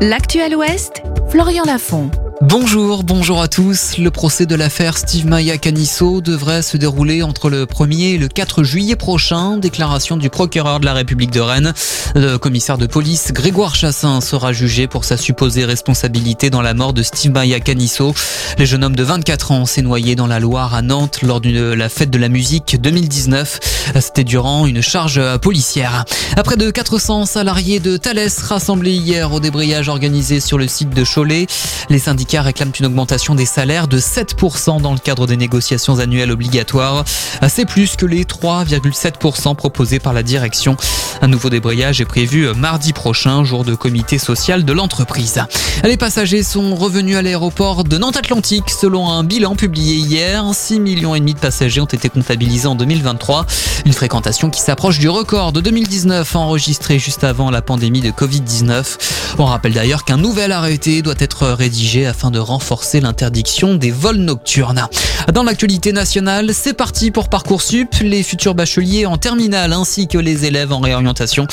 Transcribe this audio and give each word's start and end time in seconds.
l'actuel 0.00 0.54
Ouest, 0.54 1.02
Florian 1.28 1.64
Lafont. 1.64 2.10
Bonjour, 2.46 3.04
bonjour 3.04 3.40
à 3.40 3.48
tous. 3.48 3.96
Le 3.96 4.10
procès 4.10 4.44
de 4.44 4.54
l'affaire 4.54 4.98
Steve 4.98 5.26
Maya 5.26 5.56
Canisso 5.56 6.20
devrait 6.20 6.60
se 6.60 6.76
dérouler 6.76 7.22
entre 7.22 7.48
le 7.48 7.64
1er 7.64 8.16
et 8.16 8.18
le 8.18 8.28
4 8.28 8.62
juillet 8.64 8.96
prochain. 8.96 9.56
Déclaration 9.56 10.18
du 10.18 10.28
procureur 10.28 10.78
de 10.78 10.84
la 10.84 10.92
République 10.92 11.30
de 11.30 11.40
Rennes. 11.40 11.72
Le 12.14 12.36
commissaire 12.36 12.76
de 12.76 12.86
police 12.86 13.32
Grégoire 13.32 13.74
Chassin 13.74 14.20
sera 14.20 14.52
jugé 14.52 14.86
pour 14.86 15.06
sa 15.06 15.16
supposée 15.16 15.64
responsabilité 15.64 16.50
dans 16.50 16.60
la 16.60 16.74
mort 16.74 16.92
de 16.92 17.02
Steve 17.02 17.32
Maya 17.32 17.60
Canisso. 17.60 18.14
Le 18.58 18.66
jeune 18.66 18.84
homme 18.84 18.94
de 18.94 19.02
24 19.02 19.50
ans 19.50 19.64
s'est 19.64 19.80
noyé 19.80 20.14
dans 20.14 20.26
la 20.26 20.38
Loire 20.38 20.74
à 20.74 20.82
Nantes 20.82 21.22
lors 21.22 21.40
de 21.40 21.72
la 21.72 21.88
fête 21.88 22.10
de 22.10 22.18
la 22.18 22.28
musique 22.28 22.78
2019. 22.78 23.94
C'était 24.00 24.22
durant 24.22 24.66
une 24.66 24.82
charge 24.82 25.38
policière. 25.38 26.04
Après 26.36 26.56
de 26.58 26.70
400 26.70 27.24
salariés 27.24 27.80
de 27.80 27.96
Thales 27.96 28.28
rassemblés 28.42 28.92
hier 28.92 29.32
au 29.32 29.40
débrayage 29.40 29.88
organisé 29.88 30.40
sur 30.40 30.58
le 30.58 30.68
site 30.68 30.90
de 30.90 31.04
Cholet, 31.04 31.46
les 31.88 31.98
syndicats 31.98 32.33
réclament 32.42 32.72
une 32.78 32.86
augmentation 32.86 33.34
des 33.34 33.46
salaires 33.46 33.88
de 33.88 33.98
7% 33.98 34.80
dans 34.80 34.92
le 34.92 34.98
cadre 34.98 35.26
des 35.26 35.36
négociations 35.36 35.98
annuelles 35.98 36.30
obligatoires. 36.30 37.04
C'est 37.48 37.66
plus 37.66 37.96
que 37.96 38.06
les 38.06 38.24
3,7% 38.24 39.54
proposés 39.54 39.98
par 39.98 40.12
la 40.12 40.22
direction. 40.22 40.76
Un 41.22 41.28
nouveau 41.28 41.50
débrayage 41.50 42.00
est 42.00 42.06
prévu 42.06 42.52
mardi 42.54 42.92
prochain, 42.92 43.44
jour 43.44 43.64
de 43.64 43.74
comité 43.74 44.18
social 44.18 44.64
de 44.64 44.72
l'entreprise. 44.72 45.40
Les 45.84 45.96
passagers 45.96 46.42
sont 46.42 46.74
revenus 46.74 47.16
à 47.16 47.22
l'aéroport 47.22 47.84
de 47.84 47.98
Nantes 47.98 48.16
Atlantique 48.16 48.70
selon 48.70 49.10
un 49.10 49.24
bilan 49.24 49.54
publié 49.54 49.96
hier. 49.96 50.44
6 50.52 50.80
millions 50.80 51.14
de 51.14 51.32
passagers 51.32 51.80
ont 51.80 51.86
été 51.86 52.08
comptabilisés 52.08 52.66
en 52.66 52.74
2023. 52.74 53.46
Une 53.86 53.92
fréquentation 53.92 54.50
qui 54.50 54.60
s'approche 54.60 54.98
du 54.98 55.08
record 55.08 55.52
de 55.52 55.60
2019 55.60 56.36
enregistré 56.36 56.98
juste 56.98 57.24
avant 57.24 57.50
la 57.50 57.62
pandémie 57.62 58.00
de 58.00 58.10
Covid-19. 58.10 59.36
On 59.38 59.44
rappelle 59.44 59.72
d'ailleurs 59.72 60.04
qu'un 60.04 60.16
nouvel 60.16 60.52
arrêté 60.52 61.02
doit 61.02 61.14
être 61.18 61.48
rédigé 61.48 62.06
afin 62.06 62.13
de 62.30 62.38
renforcer 62.38 63.00
l'interdiction 63.00 63.74
des 63.74 63.90
vols 63.90 64.16
nocturnes. 64.16 64.86
Dans 65.32 65.42
l'actualité 65.42 65.92
nationale, 65.92 66.52
c'est 66.54 66.72
parti 66.72 67.10
pour 67.10 67.28
Parcoursup. 67.28 67.88
Les 68.00 68.22
futurs 68.22 68.54
bacheliers 68.54 69.04
en 69.04 69.18
terminale 69.18 69.72
ainsi 69.72 70.06
que 70.06 70.16
les 70.16 70.44
élèves 70.44 70.72
en 70.72 70.78
réorientation 70.78 71.46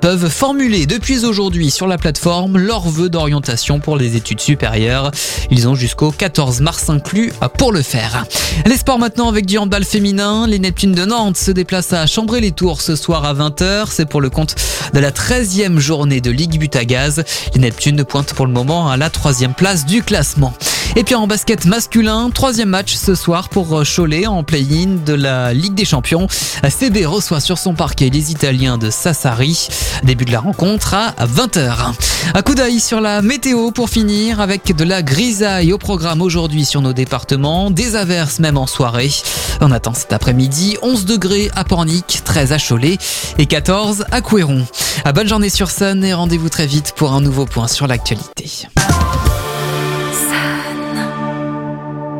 peuvent 0.00 0.30
formuler 0.30 0.86
depuis 0.86 1.24
aujourd'hui 1.24 1.70
sur 1.70 1.86
la 1.86 1.98
plateforme 1.98 2.56
leurs 2.58 2.88
vœux 2.88 3.10
d'orientation 3.10 3.80
pour 3.80 3.96
les 3.96 4.16
études 4.16 4.40
supérieures. 4.40 5.10
Ils 5.50 5.68
ont 5.68 5.74
jusqu'au 5.74 6.10
14 6.10 6.60
mars 6.60 6.88
inclus 6.88 7.32
pour 7.58 7.72
le 7.72 7.82
faire. 7.82 8.24
Les 8.66 8.76
sports 8.76 8.98
maintenant 8.98 9.28
avec 9.28 9.46
du 9.46 9.58
handball 9.58 9.84
féminin. 9.84 10.46
Les 10.46 10.58
Neptunes 10.58 10.94
de 10.94 11.04
Nantes 11.04 11.36
se 11.36 11.50
déplacent 11.50 11.92
à 11.92 12.06
Chambray-les-Tours 12.06 12.80
ce 12.80 12.96
soir 12.96 13.24
à 13.24 13.34
20h. 13.34 13.86
C'est 13.90 14.08
pour 14.08 14.20
le 14.20 14.30
compte 14.30 14.54
de 14.92 15.00
la 15.00 15.10
13e 15.10 15.78
journée 15.78 16.20
de 16.20 16.30
Ligue 16.30 16.58
But 16.58 16.76
à 16.76 16.84
Gaz. 16.84 17.24
Les 17.54 17.60
Neptunes 17.60 18.04
pointent 18.04 18.32
pour 18.32 18.46
le 18.46 18.52
moment 18.52 18.88
à 18.88 18.96
la 18.96 19.10
troisième 19.10 19.54
place 19.54 19.84
du 19.84 20.02
classement. 20.04 20.54
Et 20.96 21.02
puis 21.02 21.16
en 21.16 21.26
basket 21.26 21.64
masculin, 21.64 22.30
troisième 22.30 22.68
match 22.68 22.94
ce 22.94 23.16
soir 23.16 23.48
pour 23.48 23.82
Cholet 23.84 24.26
en 24.28 24.44
play-in 24.44 24.98
de 25.04 25.12
la 25.12 25.52
Ligue 25.52 25.74
des 25.74 25.84
Champions. 25.84 26.28
CB 26.68 27.04
reçoit 27.04 27.40
sur 27.40 27.58
son 27.58 27.74
parquet 27.74 28.10
les 28.10 28.30
Italiens 28.30 28.78
de 28.78 28.90
Sassari. 28.90 29.68
Début 30.04 30.24
de 30.24 30.30
la 30.30 30.38
rencontre 30.38 30.94
à 30.94 31.14
20h. 31.26 31.94
Un 32.34 32.42
coup 32.42 32.54
d'œil 32.54 32.78
sur 32.78 33.00
la 33.00 33.22
météo 33.22 33.72
pour 33.72 33.90
finir 33.90 34.40
avec 34.40 34.74
de 34.74 34.84
la 34.84 35.02
grisaille 35.02 35.72
au 35.72 35.78
programme 35.78 36.22
aujourd'hui 36.22 36.64
sur 36.64 36.80
nos 36.80 36.92
départements, 36.92 37.72
des 37.72 37.96
averses 37.96 38.38
même 38.38 38.56
en 38.56 38.66
soirée. 38.66 39.10
On 39.60 39.72
attend 39.72 39.94
cet 39.94 40.12
après-midi 40.12 40.76
11 40.82 41.06
degrés 41.06 41.50
à 41.56 41.64
Pornic, 41.64 42.22
13 42.24 42.52
à 42.52 42.58
Cholet 42.58 42.98
et 43.38 43.46
14 43.46 44.04
à 44.12 44.20
Couéron. 44.20 44.64
Bonne 45.12 45.28
journée 45.28 45.50
sur 45.50 45.70
Sun 45.70 46.04
et 46.04 46.14
rendez-vous 46.14 46.48
très 46.48 46.66
vite 46.66 46.92
pour 46.96 47.12
un 47.12 47.20
nouveau 47.20 47.46
point 47.46 47.68
sur 47.68 47.86
l'actualité. 47.86 48.68